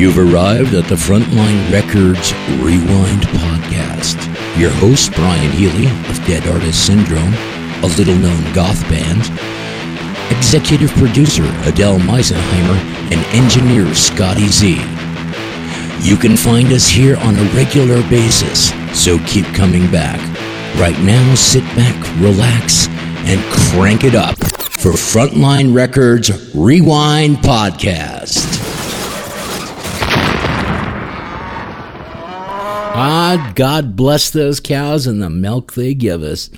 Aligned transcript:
You've 0.00 0.16
arrived 0.16 0.72
at 0.72 0.86
the 0.86 0.94
Frontline 0.94 1.70
Records 1.70 2.32
Rewind 2.62 3.20
podcast. 3.36 4.16
Your 4.58 4.70
host, 4.70 5.12
Brian 5.12 5.52
Healy 5.52 5.88
of 6.08 6.16
Dead 6.24 6.48
Artist 6.48 6.86
Syndrome, 6.86 7.34
a 7.84 7.94
little 7.98 8.14
known 8.14 8.42
goth 8.54 8.80
band, 8.88 9.20
executive 10.34 10.90
producer 10.92 11.44
Adele 11.68 11.98
Meisenheimer, 11.98 12.78
and 13.12 13.20
engineer 13.36 13.94
Scotty 13.94 14.46
Z. 14.46 14.76
You 16.00 16.16
can 16.16 16.34
find 16.34 16.72
us 16.72 16.88
here 16.88 17.18
on 17.18 17.36
a 17.36 17.44
regular 17.52 18.00
basis, 18.08 18.70
so 18.98 19.18
keep 19.26 19.44
coming 19.48 19.90
back. 19.90 20.18
Right 20.80 20.98
now, 21.00 21.34
sit 21.34 21.64
back, 21.76 21.94
relax, 22.22 22.88
and 23.28 23.38
crank 23.52 24.04
it 24.04 24.14
up 24.14 24.38
for 24.38 24.92
Frontline 24.92 25.74
Records 25.74 26.54
Rewind 26.54 27.36
Podcast. 27.36 28.59
Ah, 32.92 33.52
God 33.54 33.94
bless 33.94 34.30
those 34.30 34.58
cows 34.58 35.06
and 35.06 35.22
the 35.22 35.30
milk 35.30 35.74
they 35.74 35.94
give 35.94 36.22
us. 36.22 36.50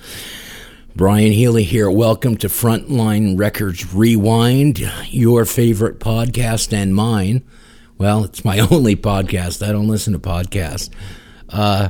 Brian 0.95 1.31
Healy 1.31 1.63
here. 1.63 1.91
Welcome 1.91 2.37
to 2.37 2.47
Frontline 2.47 3.37
Records 3.37 3.93
Rewind, 3.93 4.79
your 5.09 5.45
favorite 5.45 5.99
podcast 5.99 6.73
and 6.73 6.95
mine. 6.95 7.43
Well, 7.99 8.23
it's 8.23 8.43
my 8.43 8.59
only 8.71 8.95
podcast. 8.95 9.65
I 9.67 9.71
don't 9.71 9.87
listen 9.87 10.13
to 10.13 10.19
podcasts. 10.19 10.89
Uh, 11.49 11.89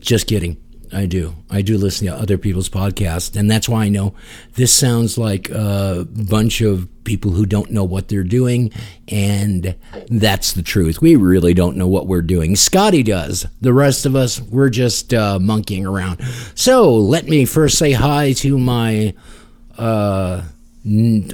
just 0.00 0.26
kidding. 0.26 0.56
I 0.92 1.06
do. 1.06 1.34
I 1.50 1.62
do 1.62 1.76
listen 1.78 2.06
to 2.06 2.14
other 2.14 2.38
people's 2.38 2.68
podcasts, 2.68 3.36
and 3.36 3.50
that's 3.50 3.68
why 3.68 3.84
I 3.84 3.88
know 3.88 4.14
this 4.54 4.72
sounds 4.72 5.18
like 5.18 5.50
a 5.50 6.06
bunch 6.10 6.60
of 6.60 6.88
people 7.04 7.30
who 7.30 7.46
don't 7.46 7.70
know 7.70 7.84
what 7.84 8.08
they're 8.08 8.24
doing, 8.24 8.72
and 9.08 9.74
that's 10.08 10.52
the 10.52 10.62
truth. 10.62 11.00
We 11.00 11.16
really 11.16 11.54
don't 11.54 11.76
know 11.76 11.86
what 11.86 12.06
we're 12.06 12.22
doing. 12.22 12.56
Scotty 12.56 13.02
does. 13.02 13.46
The 13.60 13.72
rest 13.72 14.06
of 14.06 14.16
us, 14.16 14.40
we're 14.40 14.70
just 14.70 15.14
uh, 15.14 15.38
monkeying 15.38 15.86
around. 15.86 16.20
So 16.54 16.94
let 16.94 17.26
me 17.26 17.44
first 17.44 17.78
say 17.78 17.92
hi 17.92 18.32
to 18.34 18.58
my. 18.58 19.14
Uh, 19.78 20.42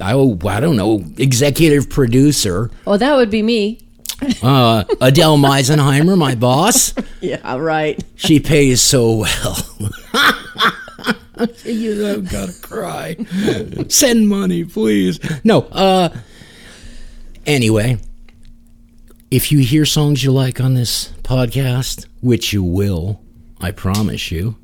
I, 0.01 0.13
I 0.15 0.59
don't 0.59 0.75
know, 0.75 1.03
executive 1.17 1.87
producer. 1.89 2.71
Oh, 2.87 2.97
that 2.97 3.15
would 3.15 3.29
be 3.29 3.43
me. 3.43 3.79
Uh, 4.41 4.83
Adele 5.01 5.37
Meisenheimer, 5.37 6.17
my 6.17 6.33
boss. 6.35 6.93
Yeah, 7.21 7.57
right. 7.57 8.01
She 8.15 8.39
pays 8.39 8.81
so 8.81 9.15
well. 9.15 9.57
you 11.65 11.99
have 12.01 12.29
got 12.29 12.49
to 12.49 12.61
cry. 12.61 13.15
Send 13.89 14.29
money, 14.29 14.63
please. 14.63 15.19
No. 15.43 15.61
Uh. 15.63 16.09
Anyway, 17.45 17.97
if 19.31 19.51
you 19.51 19.59
hear 19.59 19.85
songs 19.85 20.23
you 20.23 20.31
like 20.31 20.61
on 20.61 20.75
this 20.75 21.09
podcast, 21.23 22.05
which 22.21 22.53
you 22.53 22.63
will, 22.63 23.21
I 23.59 23.71
promise 23.71 24.31
you, 24.31 24.55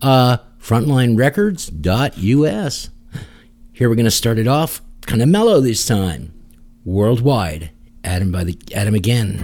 uh, 0.00 0.38
frontlinerecords.us. 0.60 2.90
Here 3.72 3.88
we're 3.88 3.94
going 3.96 4.04
to 4.04 4.10
start 4.10 4.38
it 4.38 4.46
off 4.46 4.80
kind 5.06 5.22
of 5.22 5.28
mellow 5.28 5.60
this 5.60 5.86
time. 5.86 6.32
Worldwide. 6.84 7.70
Adam 8.04 8.30
by 8.30 8.44
the 8.44 8.56
Adam 8.74 8.94
Again. 8.94 9.38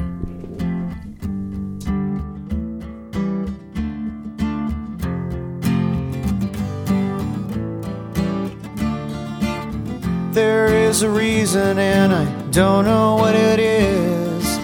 There 10.33 10.69
is 10.69 11.03
a 11.03 11.11
reason, 11.11 11.78
and 11.78 12.12
I 12.12 12.25
don't 12.50 12.84
know 12.84 13.16
what 13.16 13.34
it 13.34 13.58
is. 13.58 14.56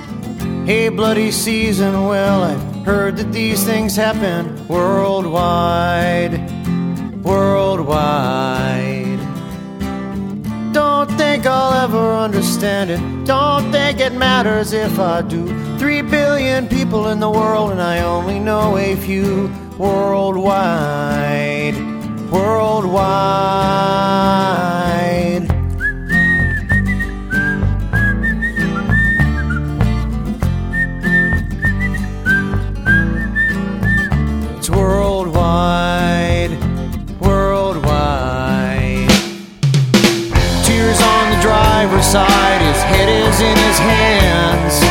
Hey, 0.66 0.88
bloody 0.88 1.32
season, 1.32 2.06
well, 2.06 2.42
I've 2.44 2.84
heard 2.84 3.16
that 3.16 3.32
these 3.32 3.64
things 3.64 3.96
happen 3.96 4.66
worldwide. 4.68 6.34
Worldwide. 7.24 9.05
I'll 11.46 11.84
ever 11.84 12.12
understand 12.12 12.90
it. 12.90 13.00
Don't 13.24 13.70
think 13.70 14.00
it 14.00 14.12
matters 14.12 14.72
if 14.72 14.98
I 14.98 15.22
do. 15.22 15.46
Three 15.78 16.02
billion 16.02 16.66
people 16.68 17.08
in 17.08 17.20
the 17.20 17.30
world, 17.30 17.70
and 17.70 17.80
I 17.80 18.00
only 18.00 18.38
know 18.38 18.76
a 18.76 18.96
few 18.96 19.50
worldwide. 19.78 21.76
Worldwide. 22.30 23.46
It's 34.58 34.70
worldwide, 34.70 35.95
driver's 41.46 42.02
side, 42.04 42.58
his 42.58 42.82
head 42.90 43.06
is 43.06 43.38
in 43.38 43.54
his 43.54 43.78
hands. 43.78 44.82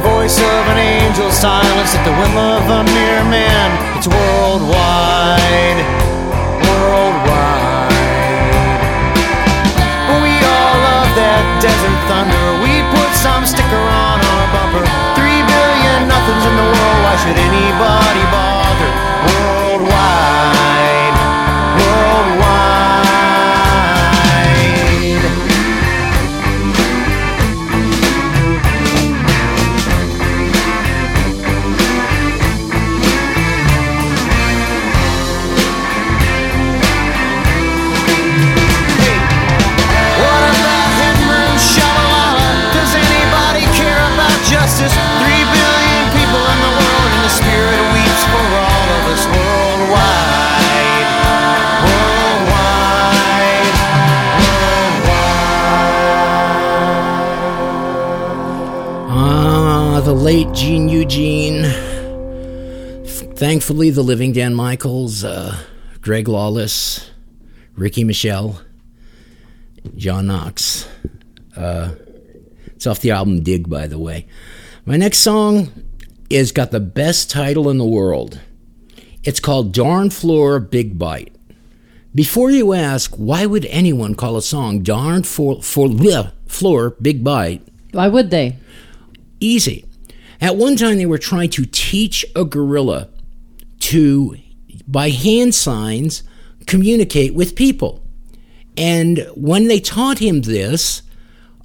Voice 0.00 0.40
of 0.40 0.62
an 0.72 0.80
angel, 0.80 1.28
silence 1.28 1.92
at 1.92 2.00
the 2.08 2.16
whim 2.16 2.32
of 2.32 2.64
a 2.64 2.80
mere 2.96 3.22
man. 3.28 3.68
It's 3.92 4.08
worldwide, 4.08 5.80
worldwide. 6.64 7.92
We 10.24 10.32
all 10.40 10.76
love 10.88 11.10
that 11.12 11.44
desert 11.60 12.00
thunder. 12.08 12.46
We 12.64 12.80
put 12.96 13.12
some 13.12 13.44
sticker 13.44 13.84
on 14.08 14.16
our 14.16 14.46
bumper. 14.56 14.84
Three 15.12 15.44
billion 15.44 16.08
nothings 16.08 16.44
in 16.48 16.54
the 16.56 16.68
world. 16.72 16.98
Why 17.04 17.20
should 17.20 17.36
anybody 17.36 18.24
bother? 18.32 18.90
Worldwide, 19.28 19.65
Thankfully, 63.66 63.90
the 63.90 64.02
living 64.02 64.30
Dan 64.30 64.54
Michaels, 64.54 65.24
uh, 65.24 65.58
Greg 66.00 66.28
Lawless, 66.28 67.10
Riki 67.74 68.04
Michele, 68.04 68.60
John 69.96 70.28
Knox. 70.28 70.86
Uh, 71.56 71.96
it's 72.66 72.86
off 72.86 73.00
the 73.00 73.10
album 73.10 73.42
Dig, 73.42 73.68
by 73.68 73.88
the 73.88 73.98
way. 73.98 74.28
My 74.84 74.96
next 74.96 75.18
song 75.18 75.72
is 76.30 76.52
got 76.52 76.70
the 76.70 76.78
best 76.78 77.28
title 77.28 77.68
in 77.68 77.78
the 77.78 77.84
world. 77.84 78.40
It's 79.24 79.40
called 79.40 79.72
Darn 79.72 80.10
Floor 80.10 80.60
Big 80.60 80.96
Bite. 80.96 81.34
Before 82.14 82.52
you 82.52 82.72
ask, 82.72 83.16
why 83.16 83.46
would 83.46 83.66
anyone 83.66 84.14
call 84.14 84.36
a 84.36 84.42
song 84.42 84.84
Darn 84.84 85.24
for, 85.24 85.60
for, 85.60 85.88
bleh, 85.88 86.30
Floor 86.46 86.90
Big 87.02 87.24
Bite? 87.24 87.66
Why 87.90 88.06
would 88.06 88.30
they? 88.30 88.58
easy. 89.40 89.84
At 90.40 90.54
one 90.54 90.76
time, 90.76 90.98
they 90.98 91.06
were 91.06 91.18
trying 91.18 91.50
to 91.50 91.66
teach 91.66 92.24
a 92.36 92.44
gorilla 92.44 93.08
to, 93.80 94.36
by 94.86 95.10
hand 95.10 95.54
signs, 95.54 96.22
communicate 96.66 97.34
with 97.34 97.56
people. 97.56 98.02
And 98.76 99.26
when 99.34 99.68
they 99.68 99.80
taught 99.80 100.18
him 100.18 100.42
this, 100.42 101.02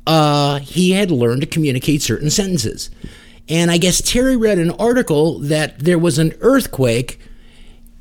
uh, 0.08 0.60
he 0.60 0.92
had 0.92 1.12
learned 1.12 1.42
to 1.42 1.48
communicate 1.48 2.02
certain 2.02 2.30
sentences. 2.30 2.90
And 3.50 3.70
I 3.70 3.78
guess 3.78 4.02
Terry 4.02 4.38
read 4.38 4.60
an 4.60 4.72
article 4.72 5.40
that 5.40 5.80
there 5.80 6.00
was 6.00 6.18
an 6.20 6.34
earthquake, 6.42 7.20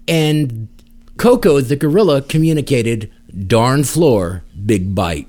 and 0.06 0.68
Koko 1.16 1.60
the 1.60 1.76
gorilla 1.76 2.22
communicated, 2.22 3.12
darn 3.46 3.84
floor, 3.84 4.44
big 4.64 4.94
bite. 4.94 5.28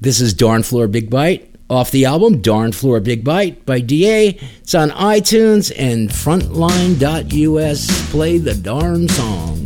This 0.00 0.20
is 0.20 0.34
Darn 0.34 0.62
Floor 0.62 0.86
Big 0.86 1.08
Bite 1.08 1.53
off 1.68 1.90
the 1.90 2.04
album 2.04 2.40
Darn 2.40 2.72
Floor 2.72 3.00
Big 3.00 3.24
Bite 3.24 3.64
by 3.64 3.80
DA. 3.80 4.38
It's 4.60 4.74
on 4.74 4.90
iTunes 4.90 5.72
and 5.76 6.10
frontline.us. 6.10 8.10
Play 8.10 8.38
the 8.38 8.54
darn 8.54 9.08
song. 9.08 9.63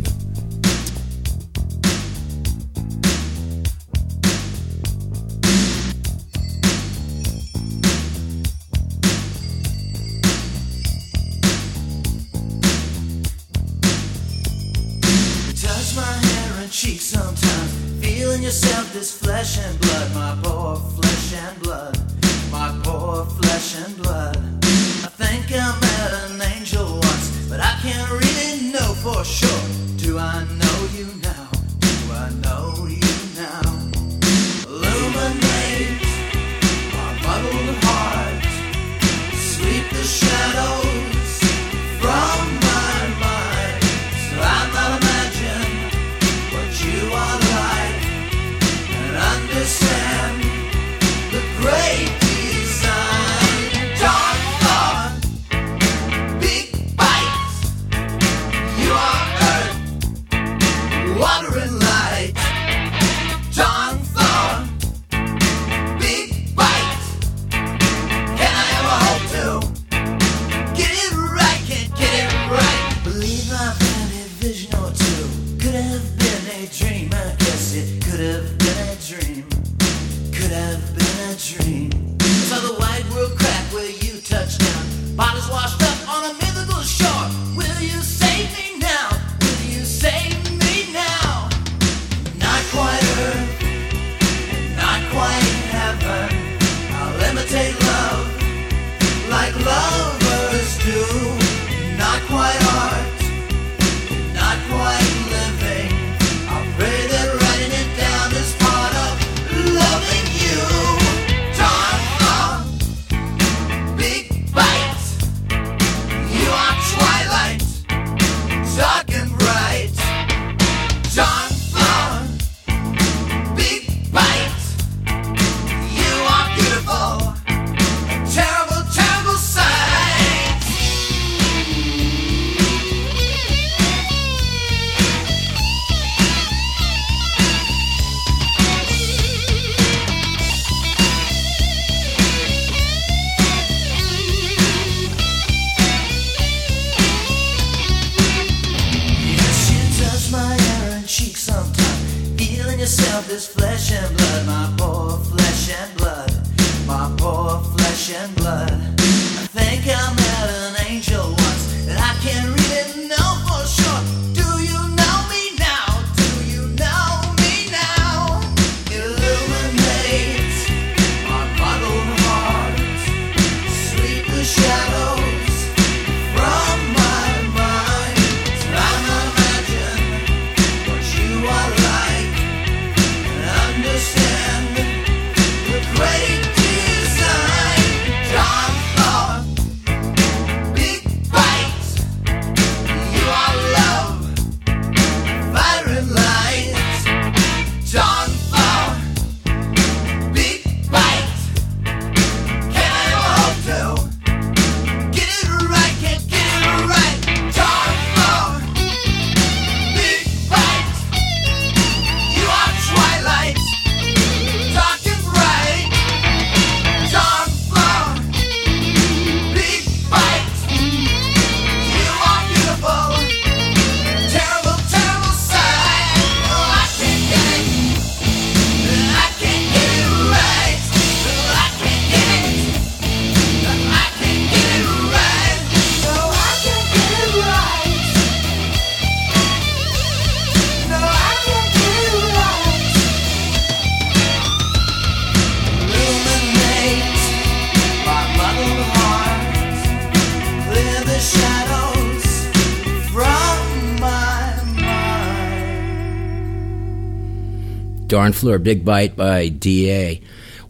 barn 258.29 258.33
floor, 258.33 258.59
Big 258.59 258.85
Bite 258.85 259.15
by 259.15 259.49
DA. 259.49 260.21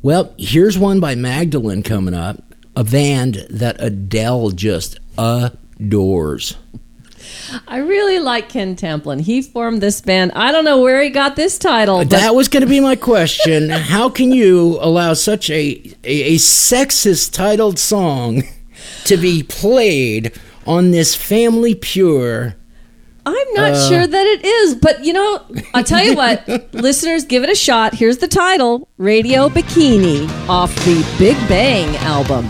Well, 0.01 0.33
here's 0.37 0.77
one 0.77 0.99
by 1.01 1.15
Magdallan 1.15 1.83
coming 1.83 2.13
up, 2.13 2.41
a 2.75 2.85
band 2.85 3.45
that 3.49 3.75
Adele 3.79 4.51
just 4.51 4.99
adores. 5.17 6.55
I 7.67 7.77
really 7.77 8.19
like 8.19 8.47
Ken 8.47 8.75
Tamplin. 8.77 9.19
He 9.19 9.41
formed 9.41 9.81
this 9.81 9.99
band. 9.99 10.31
I 10.35 10.51
don't 10.53 10.63
know 10.63 10.81
where 10.81 11.01
he 11.01 11.09
got 11.09 11.35
this 11.35 11.57
title. 11.59 11.99
But... 11.99 12.11
That 12.11 12.33
was 12.33 12.47
going 12.47 12.61
to 12.61 12.69
be 12.69 12.79
my 12.79 12.95
question. 12.95 13.69
How 13.69 14.09
can 14.09 14.31
you 14.31 14.77
allow 14.79 15.13
such 15.13 15.49
a, 15.49 15.95
a, 16.03 16.35
a 16.35 16.35
sexist 16.35 17.33
titled 17.33 17.77
song 17.77 18.43
to 19.03 19.17
be 19.17 19.43
played 19.43 20.31
on 20.65 20.91
this 20.91 21.13
Family 21.13 21.75
Pure 21.75 22.55
I'm 23.25 23.53
not 23.53 23.71
uh, 23.71 23.89
sure 23.89 24.07
that 24.07 24.25
it 24.25 24.45
is, 24.45 24.75
but 24.75 25.03
you 25.03 25.13
know, 25.13 25.45
I'll 25.73 25.83
tell 25.83 26.03
you 26.03 26.15
what, 26.15 26.47
listeners, 26.73 27.25
give 27.25 27.43
it 27.43 27.49
a 27.49 27.55
shot. 27.55 27.93
Here's 27.93 28.17
the 28.17 28.27
title 28.27 28.87
Radio 28.97 29.49
Bikini 29.49 30.29
off 30.47 30.73
the 30.85 31.05
Big 31.17 31.35
Bang 31.47 31.95
album. 31.97 32.45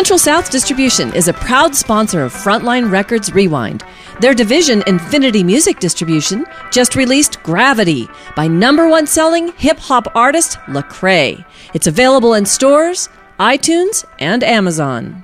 Central 0.00 0.18
South 0.18 0.50
Distribution 0.50 1.14
is 1.14 1.28
a 1.28 1.34
proud 1.34 1.76
sponsor 1.76 2.22
of 2.22 2.32
Frontline 2.32 2.90
Records 2.90 3.34
Rewind. 3.34 3.84
Their 4.22 4.32
division, 4.32 4.82
Infinity 4.86 5.44
Music 5.44 5.78
Distribution, 5.78 6.46
just 6.72 6.96
released 6.96 7.42
Gravity 7.42 8.08
by 8.34 8.48
number 8.48 8.88
one 8.88 9.06
selling 9.06 9.52
hip 9.58 9.78
hop 9.78 10.06
artist 10.16 10.56
Lecrae. 10.68 11.44
It's 11.74 11.86
available 11.86 12.32
in 12.32 12.46
stores, 12.46 13.10
iTunes, 13.38 14.06
and 14.18 14.42
Amazon. 14.42 15.22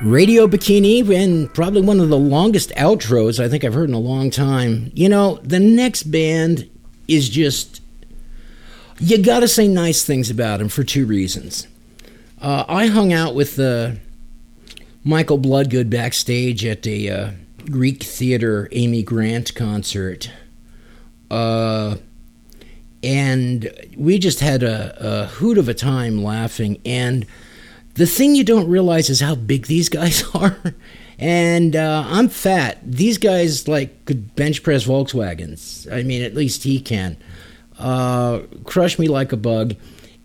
Radio 0.00 0.46
Bikini, 0.46 1.12
and 1.12 1.52
probably 1.52 1.82
one 1.82 1.98
of 1.98 2.08
the 2.08 2.16
longest 2.16 2.70
outros 2.76 3.42
I 3.42 3.48
think 3.48 3.64
I've 3.64 3.74
heard 3.74 3.88
in 3.88 3.96
a 3.96 3.98
long 3.98 4.30
time. 4.30 4.92
You 4.94 5.08
know, 5.08 5.40
the 5.42 5.58
next 5.58 6.04
band 6.04 6.70
is 7.08 7.28
just. 7.28 7.82
You 9.00 9.20
gotta 9.20 9.48
say 9.48 9.66
nice 9.66 10.04
things 10.04 10.30
about 10.30 10.60
them 10.60 10.68
for 10.68 10.84
two 10.84 11.04
reasons. 11.04 11.66
Uh, 12.40 12.64
I 12.68 12.86
hung 12.86 13.12
out 13.12 13.34
with 13.34 13.58
uh, 13.58 13.92
Michael 15.04 15.36
Bloodgood 15.36 15.90
backstage 15.90 16.64
at 16.64 16.86
a 16.86 17.10
uh, 17.10 17.30
Greek 17.70 18.02
theater 18.02 18.68
Amy 18.72 19.02
Grant 19.02 19.54
concert. 19.54 20.30
Uh, 21.30 21.96
and 23.02 23.70
we 23.96 24.18
just 24.18 24.40
had 24.40 24.62
a, 24.62 25.22
a, 25.22 25.26
hoot 25.26 25.58
of 25.58 25.68
a 25.68 25.74
time 25.74 26.24
laughing. 26.24 26.80
And 26.84 27.26
the 27.94 28.06
thing 28.06 28.34
you 28.34 28.44
don't 28.44 28.68
realize 28.68 29.10
is 29.10 29.20
how 29.20 29.34
big 29.34 29.66
these 29.66 29.88
guys 29.90 30.24
are. 30.34 30.56
and 31.18 31.76
uh, 31.76 32.04
I'm 32.06 32.28
fat. 32.28 32.78
These 32.82 33.18
guys 33.18 33.68
like 33.68 34.06
could 34.06 34.34
bench 34.34 34.62
press 34.62 34.86
Volkswagens. 34.86 35.92
I 35.92 36.02
mean, 36.02 36.22
at 36.22 36.34
least 36.34 36.62
he 36.62 36.80
can. 36.80 37.18
Uh, 37.78 38.40
crush 38.64 38.98
me 38.98 39.08
like 39.08 39.32
a 39.32 39.36
bug. 39.36 39.74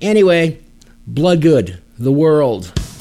Anyway, 0.02 0.60
Bloodgood 1.06 1.82
the 1.98 2.12
world. 2.12 2.95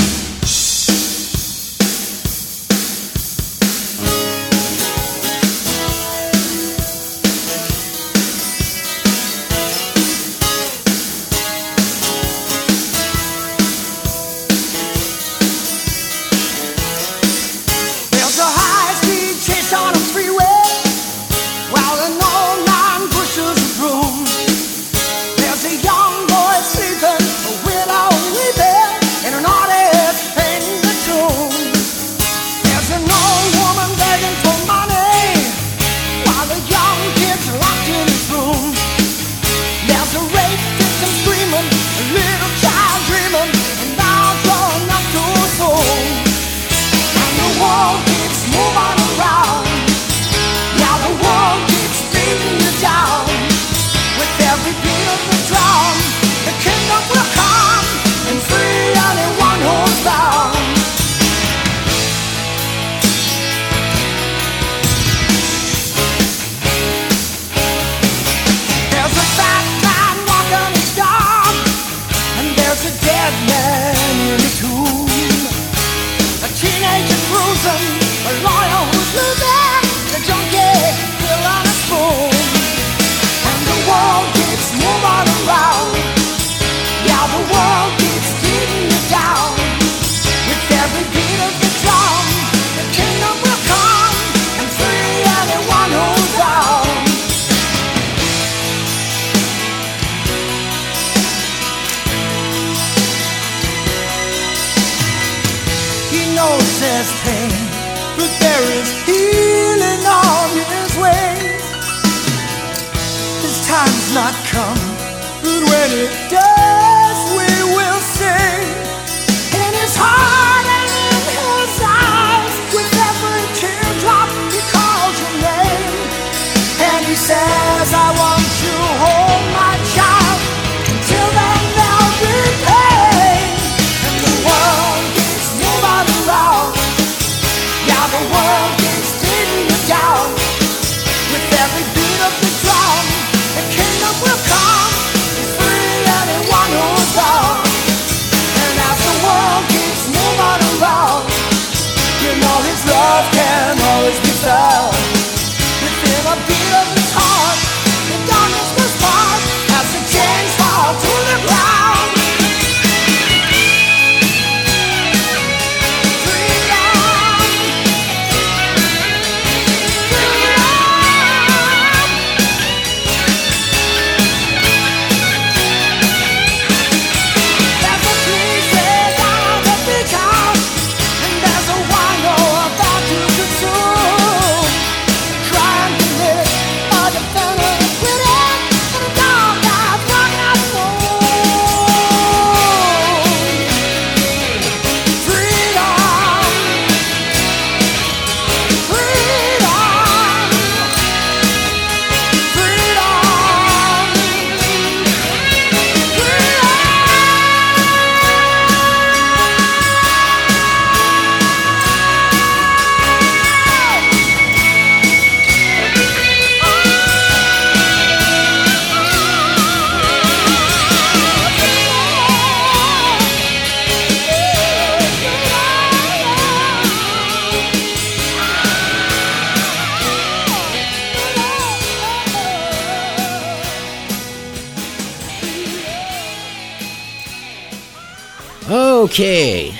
Okay. 239.14 239.72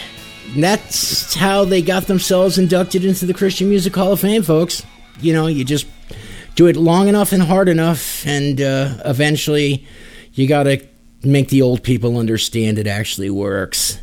That's 0.57 1.35
how 1.35 1.65
they 1.65 1.83
got 1.83 2.07
themselves 2.07 2.57
inducted 2.57 3.05
into 3.05 3.27
the 3.27 3.35
Christian 3.35 3.69
Music 3.69 3.93
Hall 3.93 4.13
of 4.13 4.21
Fame, 4.21 4.45
folks. 4.45 4.87
You 5.19 5.33
know, 5.33 5.49
you 5.49 5.65
just 5.65 5.89
do 6.55 6.69
it 6.69 6.77
long 6.77 7.09
enough 7.09 7.33
and 7.33 7.43
hard 7.43 7.69
enough, 7.69 8.25
and 8.29 8.61
uh, 8.61 8.95
eventually 9.05 9.89
you 10.35 10.47
got 10.47 10.63
to 10.63 10.87
make 11.25 11.49
the 11.49 11.63
old 11.63 11.83
people 11.83 12.17
understand 12.17 12.79
it 12.79 12.87
actually 12.87 13.29
works. 13.29 13.99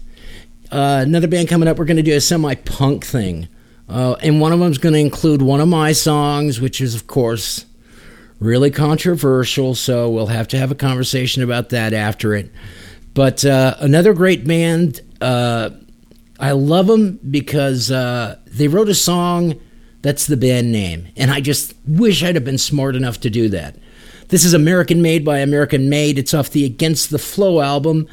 Uh, 0.70 1.00
another 1.08 1.30
band 1.30 1.48
coming 1.48 1.70
up, 1.70 1.80
we're 1.80 1.86
going 1.86 1.96
to 1.96 2.04
do 2.04 2.18
a 2.18 2.20
semi 2.20 2.56
punk 2.56 3.06
thing. 3.06 3.48
Uh, 3.88 4.18
and 4.22 4.42
one 4.42 4.52
of 4.52 4.60
them 4.60 4.70
is 4.70 4.80
going 4.80 4.96
to 4.96 5.00
include 5.00 5.42
one 5.42 5.62
of 5.62 5.70
my 5.70 5.94
songs, 5.94 6.60
which 6.60 6.82
is, 6.82 6.94
of 6.94 7.08
course, 7.08 7.66
really 8.42 8.70
controversial. 8.70 9.76
So 9.76 10.10
we'll 10.10 10.28
have 10.28 10.50
to 10.50 10.58
have 10.58 10.72
a 10.72 10.76
conversation 10.76 11.42
about 11.42 11.70
that 11.70 11.94
after 11.94 12.36
it. 12.36 12.52
But 13.14 13.46
uh, 13.46 13.78
another 13.80 14.14
great 14.14 14.46
band 14.46 15.00
uh, 15.22 15.70
I 16.40 16.54
love 16.54 16.88
them 16.88 17.20
because 17.30 17.92
uh, 17.92 18.38
they 18.48 18.68
wrote 18.68 18.90
a 18.90 18.96
song 18.96 19.60
that's 20.02 20.26
the 20.28 20.38
band 20.38 20.72
name. 20.72 21.08
And 21.16 21.30
I 21.30 21.42
just 21.42 21.76
wish 21.86 22.24
I'd 22.24 22.36
have 22.36 22.46
been 22.46 22.58
smart 22.58 22.96
enough 22.96 23.20
to 23.22 23.30
do 23.30 23.50
that. 23.50 23.76
This 24.30 24.44
is 24.46 24.54
American 24.54 25.02
Made 25.02 25.26
by 25.26 25.40
American 25.40 25.90
Made. 25.90 26.18
It's 26.18 26.34
off 26.34 26.50
the 26.50 26.66
Against 26.66 27.12
the 27.12 27.20
Flow 27.20 27.62
album. 27.62 28.08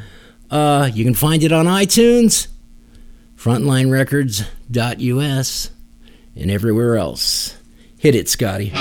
Uh, 0.50 0.90
you 0.92 1.04
can 1.04 1.14
find 1.14 1.42
it 1.42 1.52
on 1.52 1.66
iTunes, 1.66 2.48
frontlinerecords.us, 3.36 5.70
and 6.36 6.50
everywhere 6.50 6.96
else. 6.96 7.56
Hit 7.98 8.14
it, 8.14 8.28
Scotty. 8.28 8.72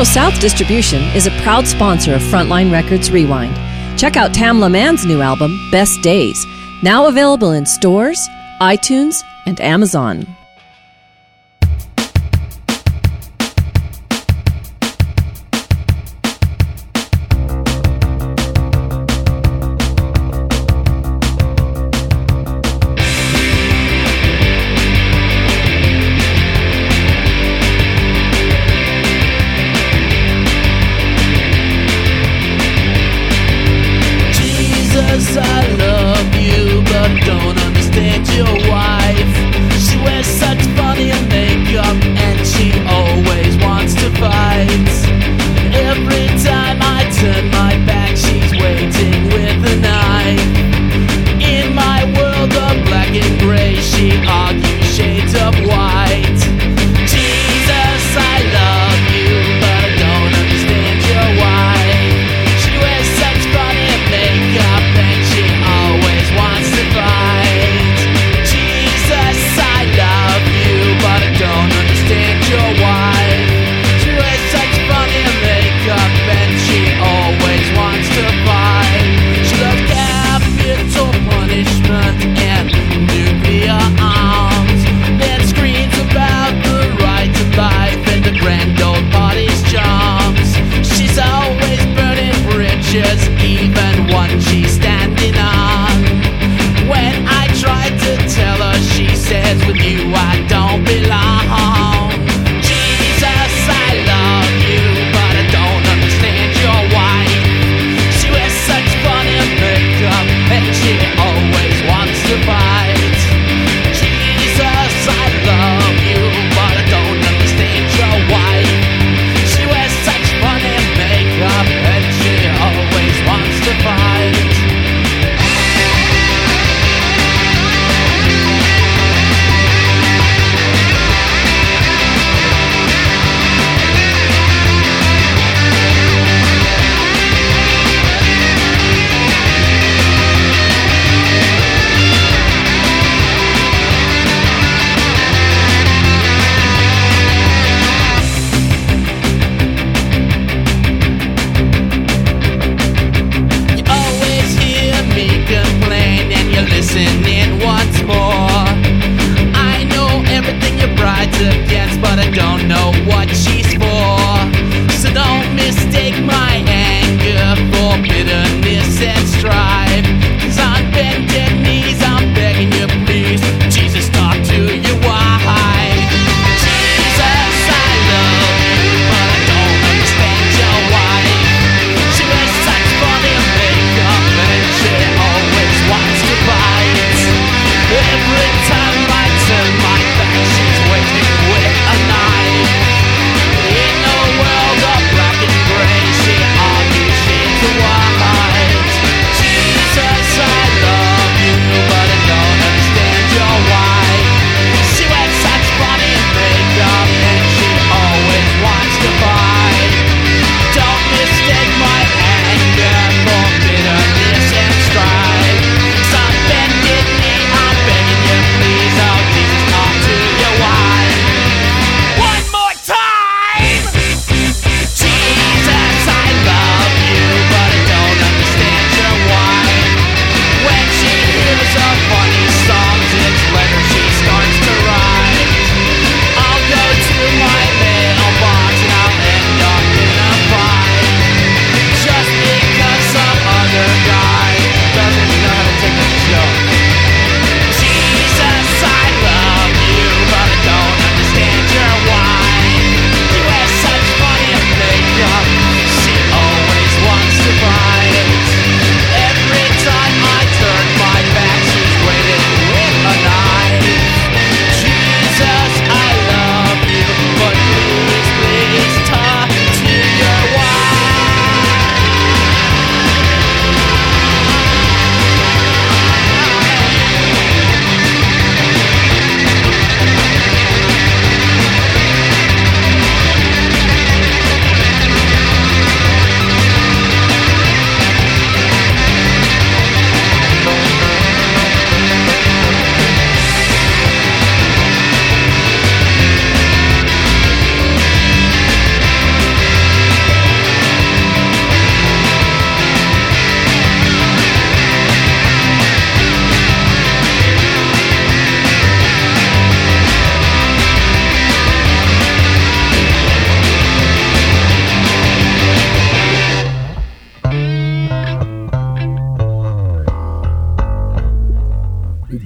Central 0.00 0.30
South 0.30 0.40
Distribution 0.40 1.02
is 1.14 1.26
a 1.26 1.42
proud 1.42 1.66
sponsor 1.66 2.14
of 2.14 2.22
Frontline 2.22 2.72
Records 2.72 3.10
Rewind. 3.10 3.54
Check 3.98 4.16
out 4.16 4.32
Tam 4.32 4.58
LeMan's 4.58 5.04
new 5.04 5.20
album, 5.20 5.54
Best 5.70 6.00
Days, 6.00 6.46
now 6.82 7.06
available 7.06 7.50
in 7.50 7.66
stores, 7.66 8.26
iTunes, 8.62 9.22
and 9.44 9.60
Amazon. 9.60 10.26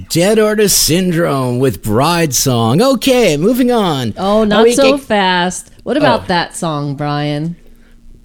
Dead 0.09 0.39
Artist 0.39 0.79
Syndrome 0.85 1.59
with 1.59 1.83
Bride 1.83 2.35
Song. 2.35 2.81
Okay, 2.83 3.37
moving 3.37 3.71
on. 3.71 4.15
Oh, 4.17 4.45
not 4.45 4.65
we 4.65 4.73
so 4.75 4.97
get- 4.97 5.07
fast. 5.07 5.71
What 5.85 5.97
about 5.97 6.23
Oh. 6.23 6.27
that 6.29 6.57
song, 6.57 6.95
Brian? 6.97 7.57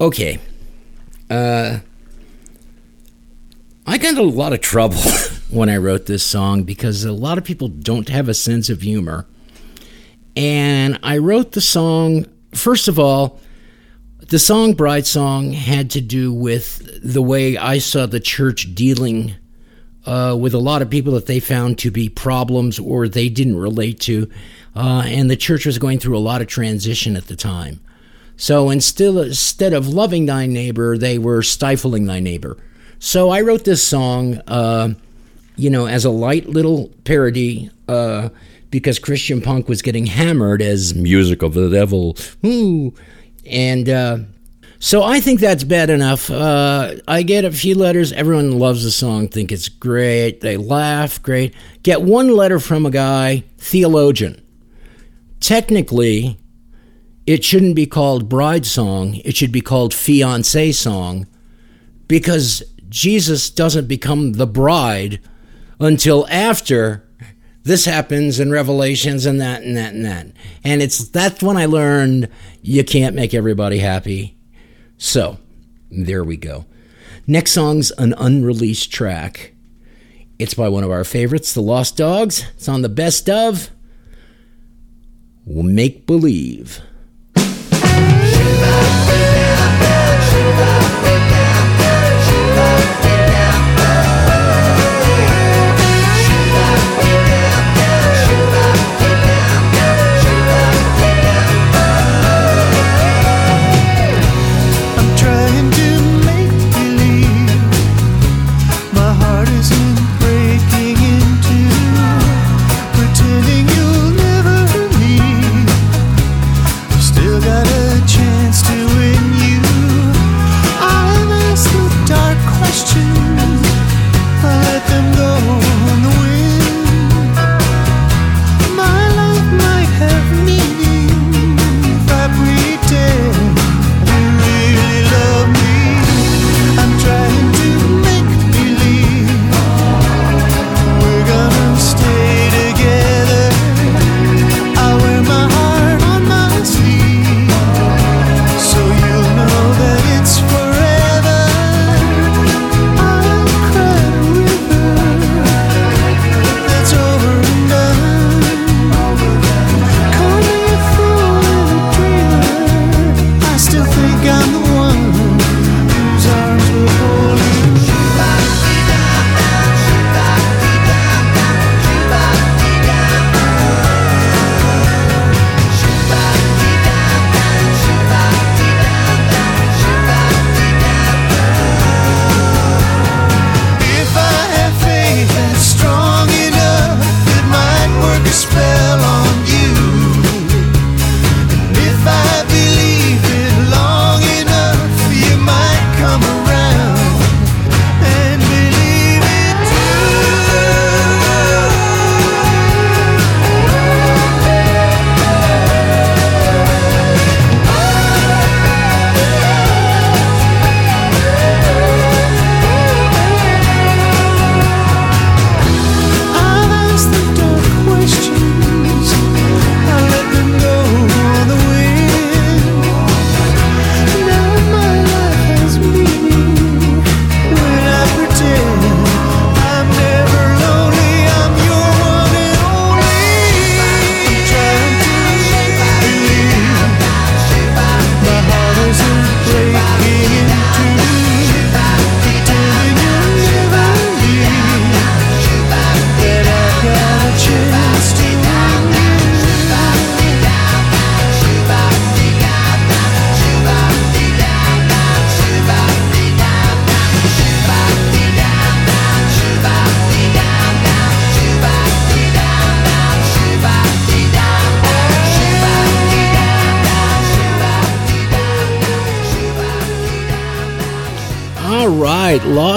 Okay. 0.00 0.38
Uh, 1.28 1.78
I 3.86 3.98
got 3.98 4.16
a 4.18 4.22
lot 4.22 4.52
of 4.52 4.60
trouble 4.60 4.96
when 5.50 5.68
I 5.68 5.76
wrote 5.76 6.06
this 6.06 6.22
song 6.22 6.62
because 6.64 7.04
a 7.04 7.12
lot 7.12 7.38
of 7.38 7.44
people 7.44 7.68
don't 7.68 8.08
have 8.08 8.28
a 8.28 8.34
sense 8.34 8.68
of 8.70 8.82
humor. 8.82 9.26
And 10.36 10.98
I 11.02 11.18
wrote 11.18 11.52
the 11.52 11.60
song, 11.60 12.26
first 12.54 12.88
of 12.88 12.98
all, 12.98 13.40
the 14.28 14.38
song 14.38 14.74
Bride 14.74 15.06
Song 15.06 15.52
had 15.52 15.90
to 15.90 16.00
do 16.00 16.32
with 16.32 17.00
the 17.02 17.22
way 17.22 17.56
I 17.56 17.78
saw 17.78 18.06
the 18.06 18.20
church 18.20 18.74
dealing 18.74 19.34
uh, 20.10 20.34
with 20.34 20.52
a 20.54 20.58
lot 20.58 20.82
of 20.82 20.90
people 20.90 21.12
that 21.12 21.26
they 21.26 21.38
found 21.38 21.78
to 21.78 21.88
be 21.88 22.08
problems 22.08 22.80
or 22.80 23.06
they 23.06 23.28
didn't 23.28 23.54
relate 23.54 24.00
to. 24.00 24.28
Uh, 24.74 25.04
and 25.06 25.30
the 25.30 25.36
church 25.36 25.64
was 25.64 25.78
going 25.78 26.00
through 26.00 26.18
a 26.18 26.26
lot 26.30 26.40
of 26.40 26.48
transition 26.48 27.14
at 27.14 27.28
the 27.28 27.36
time. 27.36 27.78
So 28.36 28.70
instead, 28.70 29.14
instead 29.14 29.72
of 29.72 29.86
loving 29.86 30.26
thy 30.26 30.46
neighbor, 30.46 30.98
they 30.98 31.16
were 31.16 31.42
stifling 31.42 32.06
thy 32.06 32.18
neighbor. 32.18 32.56
So 32.98 33.30
I 33.30 33.42
wrote 33.42 33.64
this 33.64 33.84
song, 33.84 34.40
uh, 34.48 34.94
you 35.54 35.70
know, 35.70 35.86
as 35.86 36.04
a 36.04 36.10
light 36.10 36.48
little 36.48 36.90
parody, 37.04 37.70
uh, 37.86 38.30
because 38.68 38.98
Christian 38.98 39.40
punk 39.40 39.68
was 39.68 39.80
getting 39.80 40.06
hammered 40.06 40.60
as 40.60 40.92
music 40.92 41.42
of 41.42 41.54
the 41.54 41.68
devil. 41.68 42.16
Ooh. 42.44 42.92
And 43.46 43.88
uh, 43.88 44.18
so 44.82 45.02
I 45.02 45.20
think 45.20 45.40
that's 45.40 45.62
bad 45.62 45.90
enough. 45.90 46.30
Uh, 46.30 46.94
I 47.06 47.22
get 47.22 47.44
a 47.44 47.52
few 47.52 47.74
letters. 47.74 48.12
Everyone 48.12 48.58
loves 48.58 48.82
the 48.82 48.90
song, 48.90 49.28
think 49.28 49.52
it's 49.52 49.68
great. 49.68 50.40
They 50.40 50.56
laugh, 50.56 51.22
great. 51.22 51.54
Get 51.82 52.00
one 52.00 52.34
letter 52.34 52.58
from 52.58 52.86
a 52.86 52.90
guy, 52.90 53.44
theologian. 53.58 54.40
Technically, 55.38 56.38
it 57.26 57.44
shouldn't 57.44 57.76
be 57.76 57.84
called 57.84 58.30
bride 58.30 58.64
song. 58.64 59.16
It 59.16 59.36
should 59.36 59.52
be 59.52 59.60
called 59.60 59.92
fiance 59.92 60.72
song 60.72 61.26
because 62.08 62.62
Jesus 62.88 63.50
doesn't 63.50 63.86
become 63.86 64.32
the 64.32 64.46
bride 64.46 65.20
until 65.78 66.26
after 66.28 67.06
this 67.64 67.84
happens 67.84 68.40
in 68.40 68.50
Revelations 68.50 69.26
and 69.26 69.38
that 69.42 69.62
and 69.62 69.76
that 69.76 69.92
and 69.92 70.06
that. 70.06 70.28
And 70.64 70.80
it's 70.80 71.06
that's 71.10 71.42
when 71.42 71.58
I 71.58 71.66
learned 71.66 72.30
you 72.62 72.82
can't 72.82 73.14
make 73.14 73.34
everybody 73.34 73.78
happy. 73.78 74.39
So, 75.02 75.38
there 75.90 76.22
we 76.22 76.36
go. 76.36 76.66
Next 77.26 77.52
song's 77.52 77.90
an 77.92 78.12
unreleased 78.18 78.92
track. 78.92 79.54
It's 80.38 80.52
by 80.52 80.68
one 80.68 80.84
of 80.84 80.90
our 80.90 81.04
favorites, 81.04 81.54
The 81.54 81.62
Lost 81.62 81.96
Dogs. 81.96 82.44
It's 82.54 82.68
on 82.68 82.82
the 82.82 82.90
best 82.90 83.30
of 83.30 83.70
Make 85.46 86.06
Believe. 86.06 86.82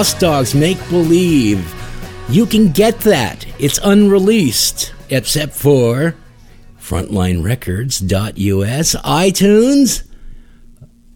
Lost 0.04 0.20
Dogs 0.20 0.54
Make 0.54 0.76
Believe. 0.90 1.74
You 2.28 2.44
can 2.44 2.72
get 2.72 3.00
that. 3.00 3.46
It's 3.58 3.78
unreleased, 3.78 4.92
except 5.08 5.54
for 5.54 6.14
frontlinerecords.us, 6.78 8.96
iTunes, 8.96 10.02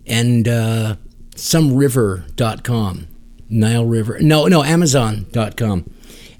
and 0.07 0.49
uh, 0.49 0.97
someriver.com. 1.35 3.09
Nile 3.51 3.85
River. 3.85 4.21
No, 4.21 4.47
no, 4.47 4.65
Amazon.com. 4.65 5.91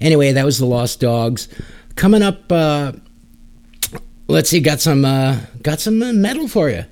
Anyway, 0.01 0.31
that 0.31 0.43
was 0.43 0.57
The 0.57 0.65
Lost 0.65 0.99
Dogs. 0.99 1.49
Coming 1.93 2.23
up, 2.23 2.51
uh, 2.51 2.93
let's 4.27 4.49
see, 4.49 4.59
got 4.59 4.79
some, 4.79 5.05
uh, 5.05 5.37
got 5.61 5.79
some 5.79 6.01
uh, 6.01 6.13
metal 6.13 6.47
for 6.47 6.71
you. 6.71 6.85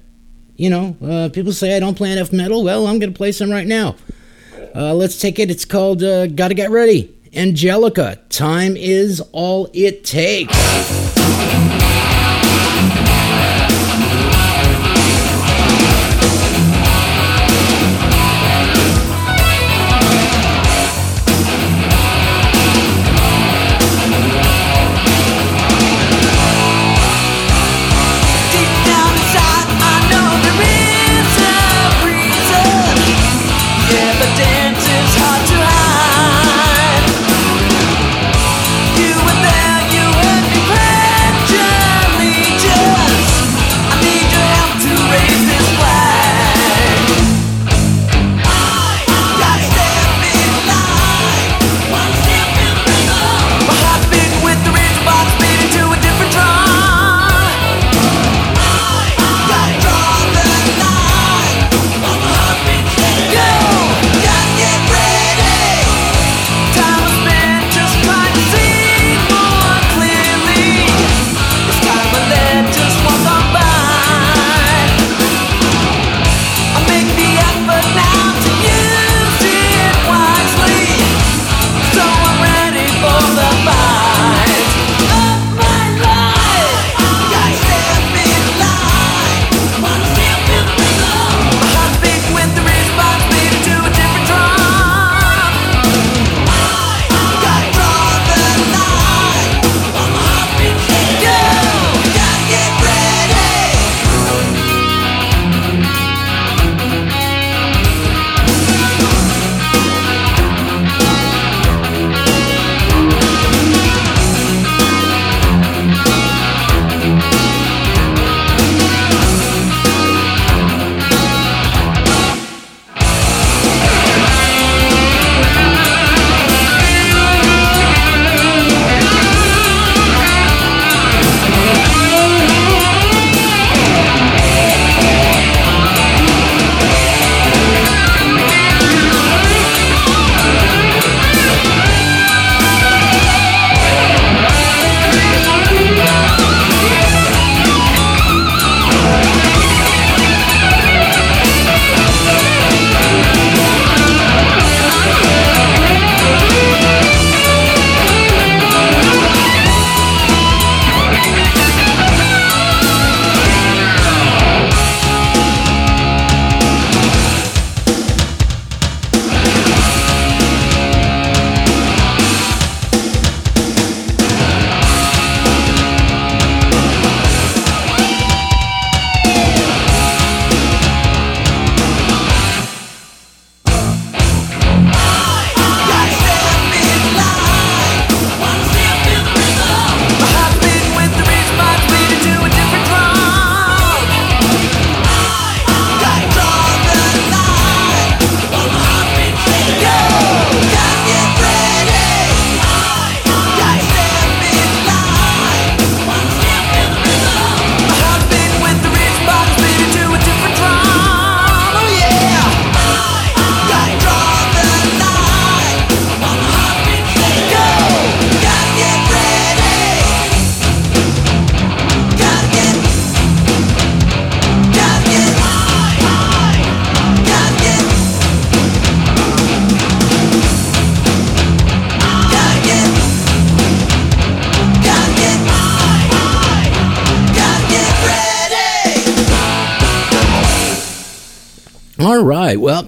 You 0.55 0.69
know, 0.69 0.95
uh, 1.03 1.29
people 1.33 1.51
say 1.51 1.75
I 1.75 1.79
don't 1.79 1.97
play 1.97 2.11
enough 2.11 2.31
metal. 2.31 2.63
Well, 2.63 2.85
I'm 2.85 2.99
going 2.99 3.11
to 3.11 3.17
play 3.17 3.31
some 3.31 3.49
right 3.49 3.65
now. 3.65 3.95
Uh, 4.75 4.93
let's 4.93 5.19
take 5.19 5.39
it. 5.39 5.49
It's 5.51 5.65
called 5.65 6.03
uh, 6.03 6.27
Gotta 6.27 6.53
Get 6.53 6.69
Ready. 6.71 7.13
Angelica, 7.33 8.19
time 8.29 8.75
is 8.75 9.21
all 9.31 9.69
it 9.73 10.03
takes. 10.03 11.06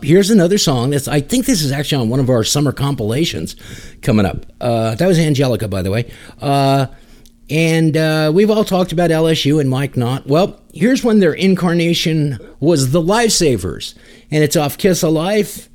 here's 0.09 0.31
another 0.31 0.57
song 0.57 0.89
that's, 0.89 1.07
I 1.07 1.21
think 1.21 1.45
this 1.45 1.61
is 1.61 1.71
actually 1.71 2.01
on 2.01 2.09
one 2.09 2.19
of 2.19 2.31
our 2.31 2.43
summer 2.43 2.71
compilations 2.71 3.55
coming 4.01 4.25
up. 4.25 4.43
Uh, 4.59 4.95
that 4.95 5.07
was 5.07 5.19
Angelica, 5.19 5.67
by 5.67 5.83
the 5.83 5.91
way. 5.91 6.11
Uh, 6.41 6.87
and 7.47 7.95
uh, 7.95 8.31
we've 8.33 8.49
all 8.49 8.65
talked 8.65 8.91
about 8.91 9.11
LSU 9.11 9.61
and 9.61 9.69
Mike 9.69 9.95
Knott. 9.95 10.25
Well, 10.25 10.59
here's 10.73 11.03
when 11.03 11.19
their 11.19 11.33
incarnation 11.33 12.39
was 12.59 12.91
the 12.91 13.01
Lifesavers, 13.01 13.93
and 14.31 14.43
it's 14.43 14.55
off 14.55 14.79
Kiss 14.79 15.03
of 15.03 15.11
Life, 15.11 15.69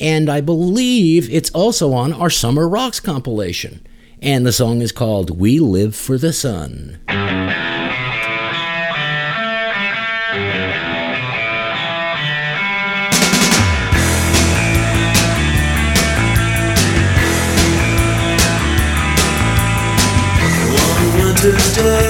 and 0.00 0.30
I 0.30 0.40
believe 0.40 1.28
it's 1.28 1.50
also 1.50 1.92
on 1.92 2.12
our 2.12 2.30
Summer 2.30 2.68
Rocks 2.68 3.00
compilation. 3.00 3.84
And 4.22 4.46
the 4.46 4.52
song 4.52 4.82
is 4.82 4.92
called 4.92 5.40
We 5.40 5.58
Live 5.58 5.96
for 5.96 6.16
the 6.16 6.32
Sun. 6.32 7.00
understood 21.78 22.09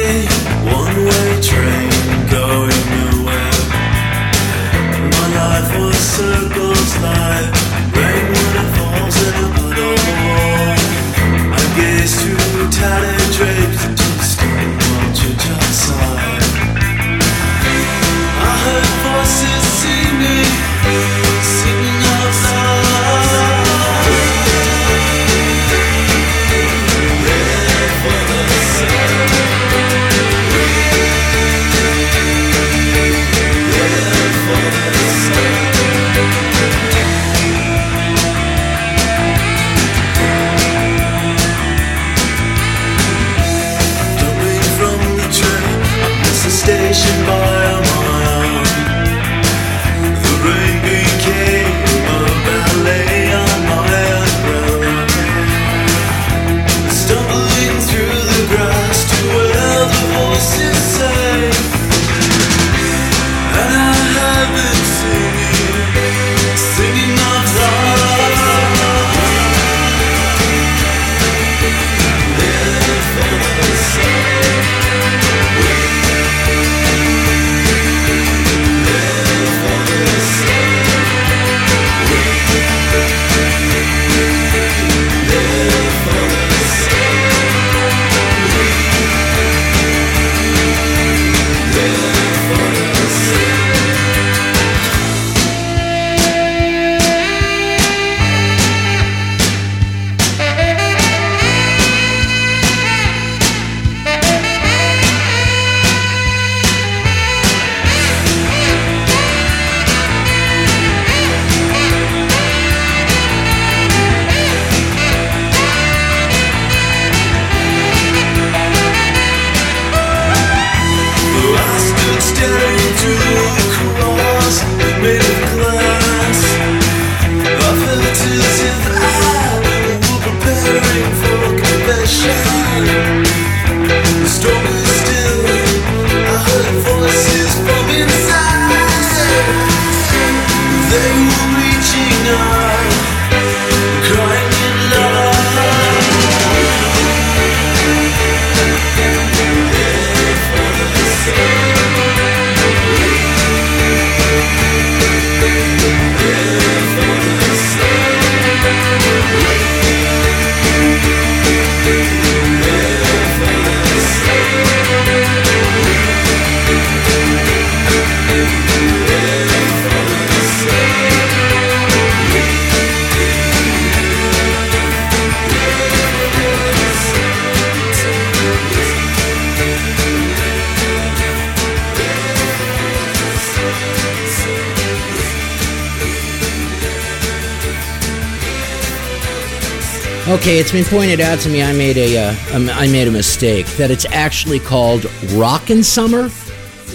Okay, 190.30 190.60
it's 190.60 190.70
been 190.70 190.84
pointed 190.84 191.20
out 191.20 191.40
to 191.40 191.48
me 191.48 191.60
I 191.60 191.72
made 191.72 191.96
a 191.96 192.16
uh, 192.16 192.54
um, 192.54 192.70
I 192.70 192.86
made 192.86 193.08
a 193.08 193.10
mistake 193.10 193.66
that 193.78 193.90
it's 193.90 194.04
actually 194.04 194.60
called 194.60 195.04
Rockin' 195.32 195.82
Summer. 195.82 196.26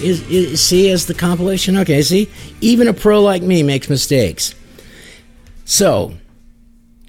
Is, 0.02 0.26
is 0.30 0.58
see 0.58 0.88
as 0.90 1.04
the 1.04 1.12
compilation? 1.12 1.76
Okay, 1.76 2.00
see, 2.00 2.30
even 2.62 2.88
a 2.88 2.94
pro 2.94 3.20
like 3.20 3.42
me 3.42 3.62
makes 3.62 3.90
mistakes. 3.90 4.54
So 5.66 6.14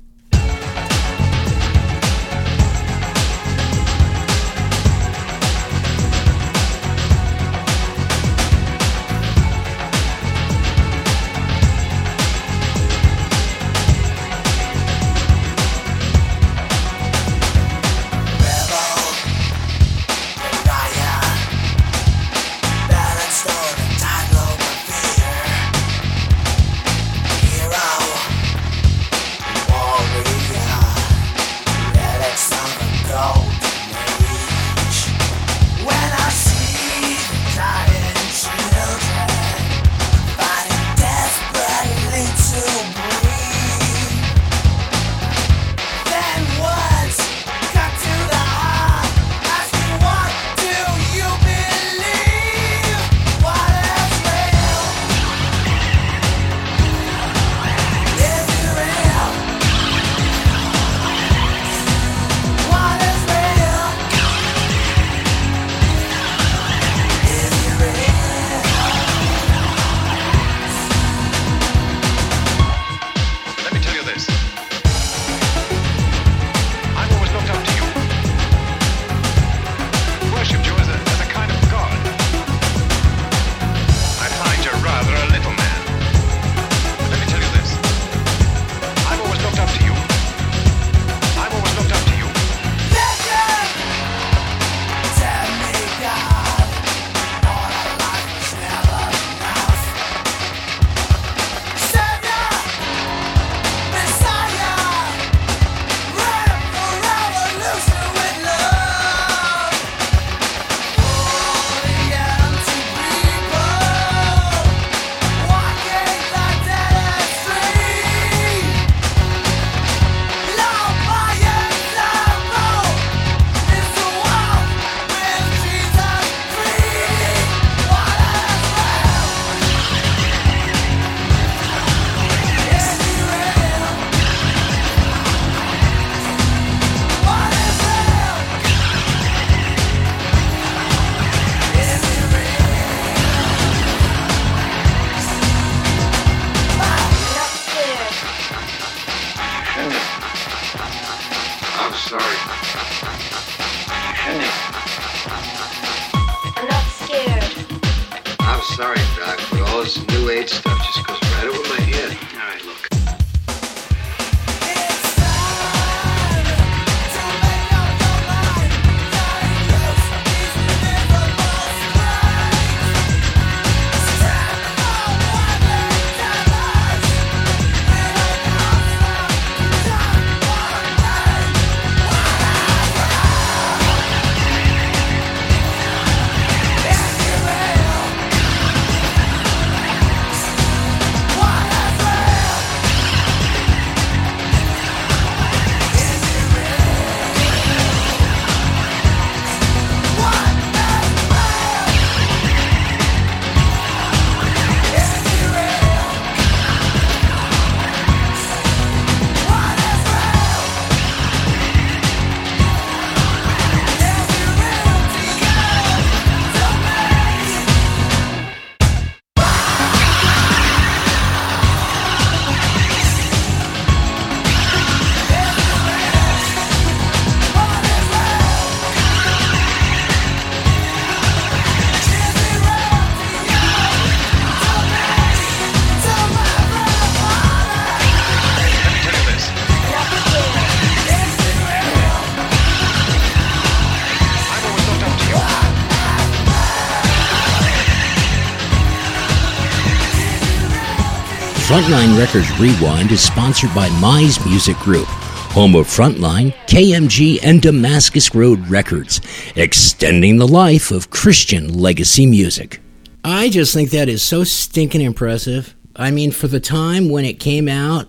Frontline 251.81 252.19
Records 252.19 252.59
Rewind 252.59 253.11
is 253.11 253.21
sponsored 253.21 253.73
by 253.73 253.89
Mize 253.89 254.45
Music 254.45 254.77
Group, 254.77 255.07
home 255.07 255.73
of 255.73 255.87
Frontline, 255.87 256.53
KMG, 256.67 257.39
and 257.41 257.59
Damascus 257.59 258.35
Road 258.35 258.67
Records, 258.67 259.19
extending 259.55 260.37
the 260.37 260.47
life 260.47 260.91
of 260.91 261.09
Christian 261.09 261.79
legacy 261.79 262.27
music. 262.27 262.81
I 263.23 263.49
just 263.49 263.73
think 263.73 263.89
that 263.89 264.09
is 264.09 264.21
so 264.21 264.43
stinking 264.43 265.01
impressive. 265.01 265.73
I 265.95 266.11
mean, 266.11 266.29
for 266.29 266.47
the 266.47 266.59
time 266.59 267.09
when 267.09 267.25
it 267.25 267.39
came 267.39 267.67
out, 267.67 268.07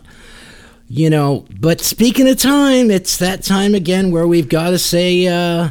you 0.86 1.08
know, 1.08 1.46
but 1.58 1.80
speaking 1.80 2.28
of 2.28 2.36
time, 2.36 2.90
it's 2.90 3.16
that 3.16 3.42
time 3.42 3.74
again 3.74 4.10
where 4.10 4.26
we've 4.26 4.50
got 4.50 4.70
to 4.70 4.78
say, 4.78 5.26
uh, 5.28 5.70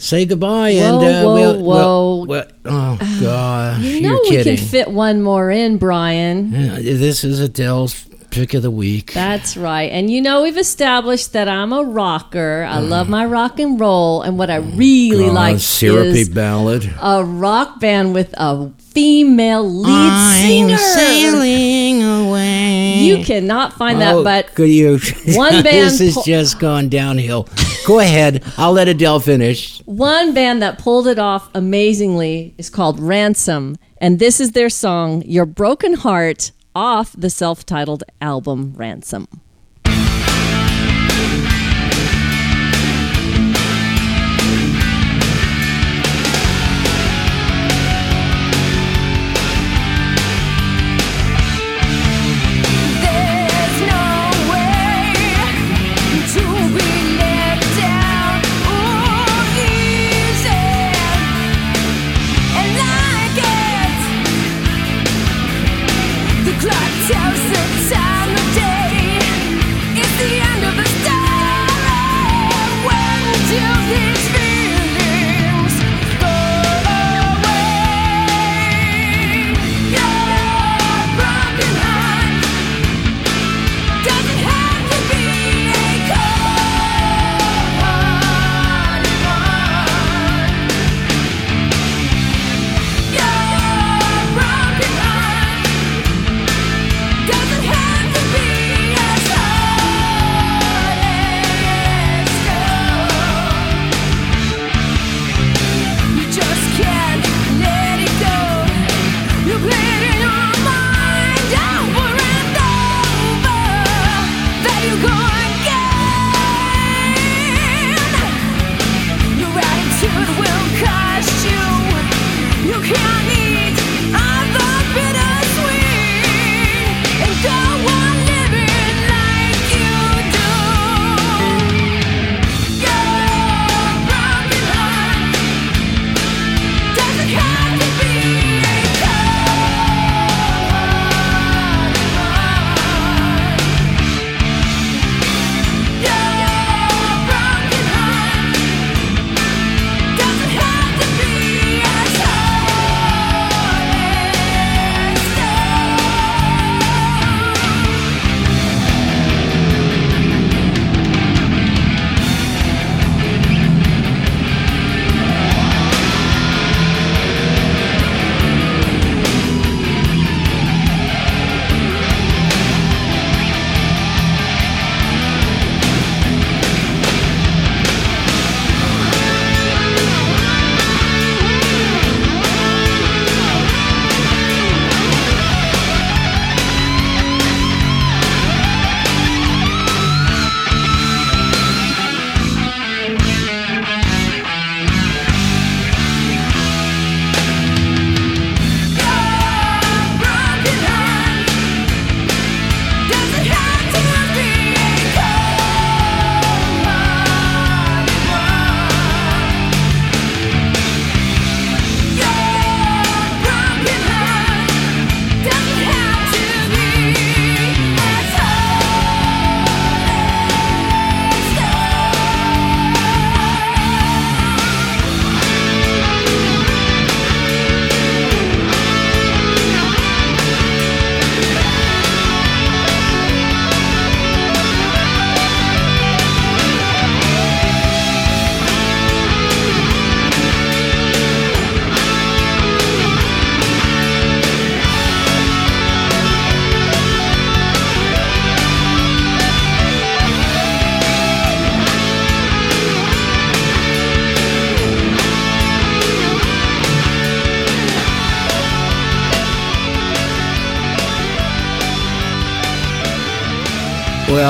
say 0.00 0.24
goodbye. 0.24 0.70
and, 0.70 0.96
Whoa, 0.96 1.06
uh, 1.06 1.22
whoa, 1.22 1.34
we'll- 1.34 1.60
whoa. 1.62 2.14
we'll- 2.16 2.26
we'll- 2.26 2.44
oh, 2.66 2.98
God. 3.20 3.80
You 3.82 3.88
you're 3.90 4.10
know 4.12 4.18
we 4.22 4.30
kidding. 4.30 4.56
can 4.56 4.66
fit 4.66 4.88
one 4.90 5.22
more 5.22 5.50
in, 5.50 5.76
Brian. 5.76 6.52
Yeah, 6.52 6.76
this 6.76 7.22
is 7.24 7.40
Adele's 7.40 8.06
pick 8.30 8.54
of 8.54 8.62
the 8.62 8.70
week. 8.70 9.12
That's 9.12 9.56
right. 9.56 9.90
And 9.90 10.10
you 10.10 10.20
know, 10.20 10.42
we've 10.42 10.56
established 10.58 11.32
that 11.32 11.48
I'm 11.48 11.72
a 11.72 11.82
rocker. 11.82 12.66
I 12.68 12.76
mm. 12.78 12.88
love 12.88 13.08
my 13.08 13.24
rock 13.26 13.58
and 13.58 13.78
roll. 13.78 14.22
And 14.22 14.38
what 14.38 14.50
I 14.50 14.56
really 14.56 15.26
God, 15.26 15.34
like 15.34 15.58
syrupy 15.58 16.20
is 16.20 16.28
ballad. 16.28 16.92
a 17.00 17.24
rock 17.24 17.80
band 17.80 18.14
with 18.14 18.32
a 18.38 18.70
female 18.78 19.68
lead 19.68 19.88
I'm 19.88 20.42
singer. 20.42 20.76
sailing 20.76 22.02
away. 22.02 22.98
You 23.00 23.24
cannot 23.24 23.72
find 23.74 23.98
Oh, 24.02 24.22
that, 24.22 24.46
but 24.46 24.54
could 24.54 24.68
you? 24.70 24.98
One 25.34 25.52
band 25.62 25.64
this 25.64 26.00
is 26.00 26.14
pu- 26.14 26.22
just 26.24 26.58
gone 26.58 26.88
downhill. 26.88 27.48
Go 27.86 27.98
ahead. 28.00 28.42
I'll 28.56 28.72
let 28.72 28.88
Adele 28.88 29.20
finish. 29.20 29.80
one 29.86 30.34
band 30.34 30.60
that 30.62 30.78
pulled 30.78 31.06
it 31.06 31.18
off 31.18 31.48
amazingly 31.54 32.54
is 32.58 32.68
called 32.70 33.00
Ransom. 33.00 33.76
And 33.98 34.18
this 34.18 34.40
is 34.40 34.52
their 34.52 34.70
song, 34.70 35.22
Your 35.26 35.44
Broken 35.46 35.94
Heart, 35.94 36.52
off 36.80 37.14
the 37.16 37.28
self 37.28 37.66
titled 37.66 38.02
album 38.22 38.72
Ransom. 38.74 39.28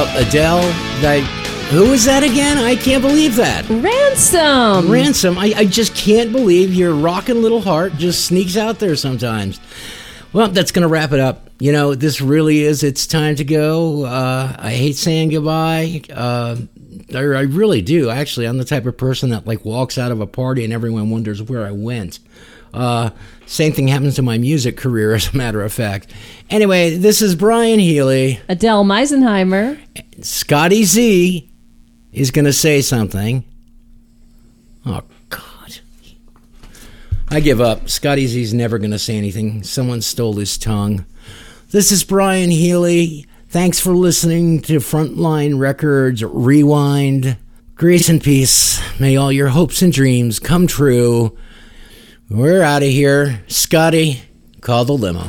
Well, 0.01 0.27
Adele, 0.27 0.63
that, 1.03 1.21
who 1.71 1.91
was 1.91 2.07
that 2.07 2.23
again? 2.23 2.57
I 2.57 2.75
can't 2.75 3.03
believe 3.03 3.37
that. 3.37 3.69
Ransom. 3.69 4.91
Ransom, 4.91 5.37
I, 5.37 5.53
I 5.55 5.65
just 5.67 5.95
can't 5.95 6.33
believe 6.33 6.73
your 6.73 6.95
rockin' 6.95 7.43
little 7.43 7.61
heart 7.61 7.93
just 7.99 8.25
sneaks 8.25 8.57
out 8.57 8.79
there 8.79 8.97
sometimes. 8.97 9.61
Well, 10.33 10.49
that's 10.49 10.73
going 10.73 10.85
to 10.85 10.89
wrap 10.89 11.13
it 11.13 11.21
up. 11.21 11.51
You 11.59 11.73
know, 11.73 11.95
this 11.95 12.23
really 12.23 12.61
is, 12.63 12.83
it's 12.83 13.07
time 13.07 13.37
to 13.37 13.45
go. 13.45 14.07
Uh, 14.07 14.57
I 14.59 14.71
hate 14.71 14.97
saying 14.97 15.29
goodbye. 15.33 16.01
Uh, 16.11 16.57
I, 17.15 17.19
I 17.19 17.43
really 17.43 17.83
do. 17.83 18.09
Actually, 18.09 18.47
I'm 18.47 18.57
the 18.57 18.65
type 18.65 18.87
of 18.87 18.97
person 18.97 19.29
that 19.31 19.47
like 19.47 19.67
walks 19.67 19.99
out 19.99 20.13
of 20.13 20.23
a 20.23 20.27
party 20.27 20.65
and 20.65 20.73
everyone 20.73 21.11
wonders 21.11 21.43
where 21.43 21.67
I 21.67 21.73
went. 21.73 22.21
Uh, 22.73 23.11
same 23.51 23.73
thing 23.73 23.89
happens 23.89 24.15
to 24.15 24.23
my 24.23 24.39
music 24.39 24.77
career, 24.77 25.13
as 25.17 25.35
a 25.35 25.37
matter 25.37 25.61
of 25.61 25.73
fact. 25.73 26.13
Anyway, 26.51 26.97
this 26.97 27.21
is 27.21 27.35
Brian 27.35 27.81
Healy. 27.81 28.39
Adele 28.49 28.85
Meisenheimer. 28.85 29.77
Scotty 30.25 30.85
Z 30.85 31.51
is 32.13 32.31
going 32.31 32.45
to 32.45 32.53
say 32.53 32.81
something. 32.81 33.45
Oh, 34.87 35.03
God. 35.31 35.81
I 37.29 37.41
give 37.41 37.61
up. 37.61 37.89
Scotty 37.89 38.29
Z's 38.29 38.55
never 38.55 38.79
going 38.79 38.93
to 38.93 39.01
say 39.01 39.17
anything. 39.17 39.65
Someone 39.65 40.01
stole 40.01 40.35
his 40.35 40.57
tongue. 40.57 41.05
This 41.73 41.91
is 41.91 42.05
Brian 42.05 42.51
Healy. 42.51 43.27
Thanks 43.49 43.81
for 43.81 43.95
listening 43.95 44.63
to 44.63 44.79
Frontline 44.79 45.59
Records 45.59 46.23
Rewind. 46.23 47.37
Grace 47.75 48.09
and 48.09 48.23
peace. 48.23 48.81
May 49.01 49.17
all 49.17 49.33
your 49.33 49.49
hopes 49.49 49.83
and 49.83 49.93
dreams 49.93 50.39
come 50.39 50.69
true. 50.69 51.37
We're 52.31 52.63
out 52.63 52.85
of 52.85 52.89
here. 52.89 53.43
Scotty, 53.49 54.23
call 54.61 54.85
the 54.85 54.93
limo. 54.93 55.25